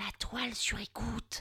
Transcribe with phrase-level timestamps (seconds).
[0.00, 1.40] La toile sur écoute.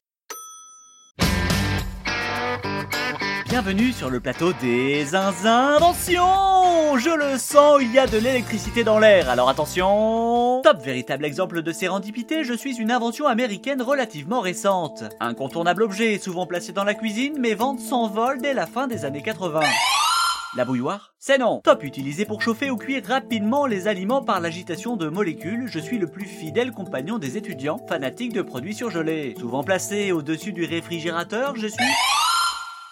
[3.48, 8.99] Bienvenue sur le plateau des inventions Je le sens, il y a de l'électricité dans
[8.99, 15.05] l'air, alors attention Top véritable exemple de sérendipité, je suis une invention américaine relativement récente.
[15.21, 19.23] Incontournable objet, souvent placé dans la cuisine, mes ventes s'envolent dès la fin des années
[19.23, 19.62] 80.
[20.58, 21.62] La bouilloire C'est non.
[21.63, 25.99] Top utilisé pour chauffer ou cuire rapidement les aliments par l'agitation de molécules, je suis
[25.99, 29.35] le plus fidèle compagnon des étudiants, fanatiques de produits surgelés.
[29.38, 31.85] Souvent placé au-dessus du réfrigérateur, je suis...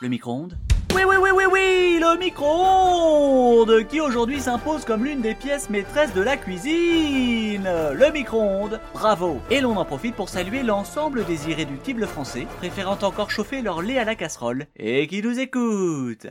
[0.01, 0.55] Le micro-ondes.
[0.93, 6.13] Oui, oui, oui, oui, oui, le micro-ondes Qui aujourd'hui s'impose comme l'une des pièces maîtresses
[6.13, 7.67] de la cuisine.
[7.93, 9.39] Le micro-ondes Bravo.
[9.49, 13.97] Et l'on en profite pour saluer l'ensemble des irréductibles français, préférant encore chauffer leur lait
[13.97, 16.27] à la casserole, et qui nous écoutent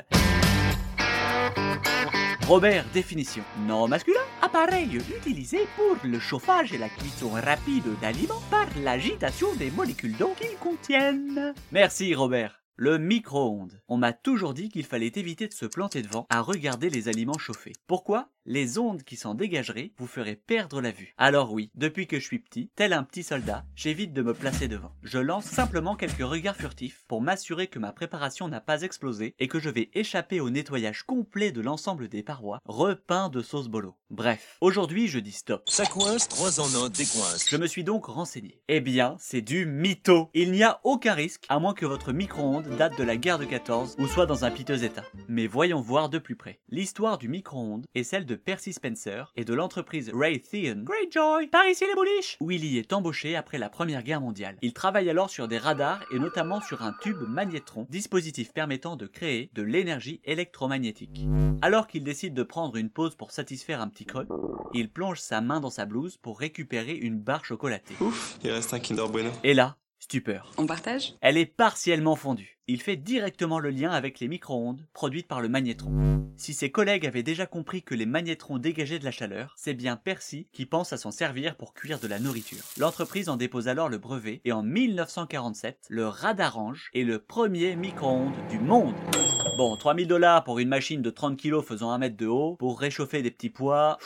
[2.47, 3.43] Robert, définition.
[3.67, 9.73] Non masculin, appareil utilisé pour le chauffage et la cuisson rapide d'aliments par l'agitation des
[9.73, 11.55] molécules d'eau qu'ils contiennent.
[11.73, 12.66] Merci Robert.
[12.79, 13.81] Le micro-ondes.
[13.89, 17.39] On m'a toujours dit qu'il fallait éviter de se planter devant à regarder les aliments
[17.39, 17.73] chauffés.
[17.87, 18.29] Pourquoi?
[18.45, 21.15] Les ondes qui s'en dégageraient vous feraient perdre la vue.
[21.19, 24.69] Alors oui, depuis que je suis petit, tel un petit soldat, j'évite de me placer
[24.69, 24.93] devant.
[25.03, 29.49] Je lance simplement quelques regards furtifs pour m'assurer que ma préparation n'a pas explosé et
[29.49, 33.97] que je vais échapper au nettoyage complet de l'ensemble des parois, repeint de sauce bolo.
[34.11, 35.69] Bref, aujourd'hui je dis stop.
[35.69, 37.49] Ça coince, trois en un, décoince.
[37.51, 38.61] Je me suis donc renseigné.
[38.69, 40.31] Eh bien, c'est du mytho.
[40.35, 43.45] Il n'y a aucun risque, à moins que votre micro-ondes date de la guerre de
[43.45, 45.05] 14 ou soit dans un piteux état.
[45.29, 46.59] Mais voyons voir de plus près.
[46.69, 51.85] L'histoire du micro-ondes est celle de Percy Spencer et de l'entreprise Raytheon Greyjoy, par ici
[51.87, 54.57] les bouliches, où il y est embauché après la première guerre mondiale.
[54.63, 59.07] Il travaille alors sur des radars et notamment sur un tube magnétron, dispositif permettant de
[59.07, 61.27] créer de l'énergie électromagnétique.
[61.63, 64.27] Alors qu'il décide de prendre une pause pour satisfaire un petit creux,
[64.75, 67.95] il plonge sa main dans sa blouse pour récupérer une barre chocolatée.
[68.01, 69.31] Ouf, il reste un Kinder Bueno.
[69.45, 70.51] Et là, stupeur.
[70.59, 71.15] On partage?
[71.21, 72.56] Elle est partiellement fondue.
[72.69, 76.27] Il fait directement le lien avec les micro-ondes produites par le magnétron.
[76.37, 79.97] Si ses collègues avaient déjà compris que les magnétrons dégageaient de la chaleur, c'est bien
[79.97, 82.65] Percy qui pense à s'en servir pour cuire de la nourriture.
[82.77, 88.35] L'entreprise en dépose alors le brevet et en 1947, le Radarange est le premier micro-ondes
[88.51, 88.97] du monde.
[89.57, 92.81] Bon, 3000 dollars pour une machine de 30 kg faisant 1 mètre de haut, pour
[92.81, 93.97] réchauffer des petits pois...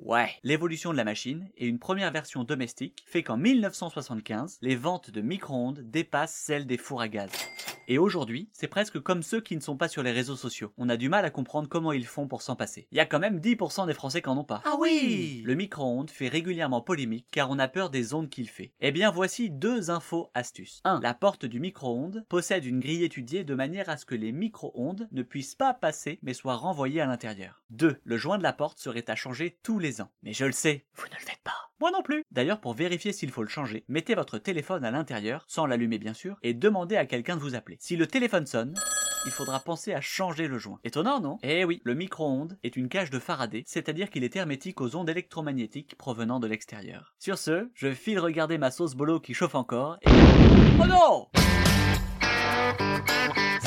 [0.00, 0.30] Ouais.
[0.42, 5.20] L'évolution de la machine et une première version domestique fait qu'en 1975, les ventes de
[5.20, 7.30] micro-ondes dépassent celles des fours à gaz.
[7.88, 10.72] Et aujourd'hui, c'est presque comme ceux qui ne sont pas sur les réseaux sociaux.
[10.76, 12.88] On a du mal à comprendre comment ils font pour s'en passer.
[12.90, 14.62] Il y a quand même 10% des Français qui en ont pas.
[14.64, 18.72] Ah oui Le micro-ondes fait régulièrement polémique car on a peur des ondes qu'il fait.
[18.80, 20.80] Eh bien voici deux infos astuces.
[20.84, 21.00] 1.
[21.00, 25.08] La porte du micro-ondes possède une grille étudiée de manière à ce que les micro-ondes
[25.12, 27.62] ne puissent pas passer mais soient renvoyées à l'intérieur.
[27.70, 28.00] 2.
[28.04, 30.10] Le joint de la porte serait à changer tous les ans.
[30.22, 31.53] Mais je le sais, vous ne le faites pas.
[31.84, 32.24] Moi non plus.
[32.30, 36.14] D'ailleurs, pour vérifier s'il faut le changer, mettez votre téléphone à l'intérieur, sans l'allumer bien
[36.14, 37.76] sûr, et demandez à quelqu'un de vous appeler.
[37.78, 38.72] Si le téléphone sonne,
[39.26, 40.78] il faudra penser à changer le joint.
[40.82, 41.36] Étonnant, non?
[41.42, 45.10] Eh oui, le micro-ondes est une cage de Faraday, c'est-à-dire qu'il est hermétique aux ondes
[45.10, 47.12] électromagnétiques provenant de l'extérieur.
[47.18, 50.08] Sur ce, je file regarder ma sauce bolo qui chauffe encore et...
[50.80, 51.26] Oh non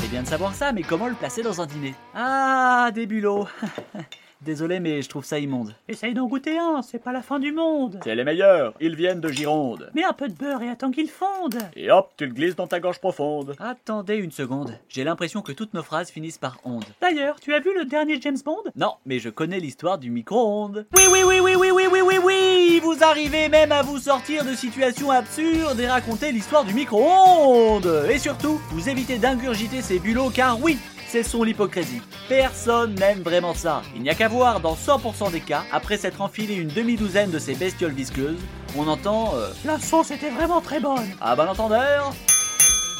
[0.07, 1.93] C'est bien de savoir ça, mais comment le placer dans un dîner?
[2.15, 3.45] Ah, des bulots
[4.41, 5.75] Désolé, mais je trouve ça immonde.
[5.89, 7.99] Essaye d'en goûter un, c'est pas la fin du monde.
[8.05, 9.91] C'est les meilleurs, ils viennent de Gironde.
[9.95, 11.57] Mets un peu de beurre et attends qu'il fonde.
[11.75, 13.57] Et hop, tu le glisses dans ta gorge profonde.
[13.59, 16.85] Attendez une seconde, j'ai l'impression que toutes nos phrases finissent par onde.
[17.01, 18.63] D'ailleurs, tu as vu le dernier James Bond?
[18.77, 20.85] Non, mais je connais l'histoire du micro-ondes.
[20.95, 22.56] Oui, oui, oui, oui, oui, oui, oui, oui, oui
[22.97, 28.17] Vous arrivez même à vous sortir de situations absurdes et raconter l'histoire du micro-ondes Et
[28.17, 30.77] surtout, vous évitez d'ingurgiter ces bulots car oui,
[31.07, 32.01] c'est son l'hypocrisie.
[32.27, 33.83] Personne n'aime vraiment ça.
[33.95, 37.39] Il n'y a qu'à voir dans 100% des cas, après s'être enfilé une demi-douzaine de
[37.39, 38.39] ces bestioles visqueuses,
[38.77, 41.07] on entend euh, La sauce était vraiment très bonne.
[41.21, 42.13] Ah bon entendeur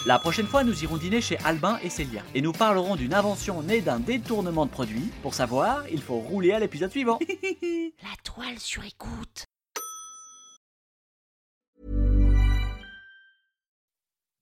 [0.06, 3.62] la prochaine fois, nous irons dîner chez Albin et Célia et nous parlerons d'une invention
[3.62, 5.12] née d'un détournement de produit.
[5.22, 7.20] Pour savoir, il faut rouler à l'épisode suivant.
[8.04, 9.48] La toile sur écoute.